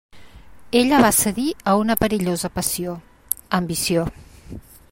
Ella 0.79 1.01
va 1.03 1.11
cedir 1.17 1.45
a 1.73 1.77
una 1.83 1.97
perillosa 2.05 2.53
passió, 2.57 2.99
ambició. 3.63 4.09